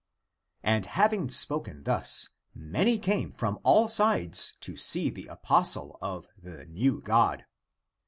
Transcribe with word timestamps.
And 0.63 0.87
having 0.87 1.29
spoken 1.29 1.83
thus, 1.83 2.29
many 2.55 2.97
came 2.97 3.31
from 3.31 3.59
all 3.61 3.87
sides 3.87 4.53
to 4.61 4.75
see 4.75 5.11
the 5.11 5.27
apostle 5.27 5.99
of 6.01 6.25
the 6.35 6.65
new 6.65 7.01
God. 7.03 7.45